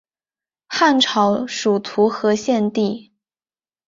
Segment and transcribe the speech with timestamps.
[0.67, 3.11] 汉朝属徒河县地。